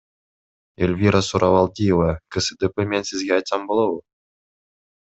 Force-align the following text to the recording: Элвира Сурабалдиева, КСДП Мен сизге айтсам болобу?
Элвира 0.85 1.21
Сурабалдиева, 1.27 2.09
КСДП 2.33 2.75
Мен 2.91 3.07
сизге 3.11 3.37
айтсам 3.39 3.71
болобу? 3.73 4.05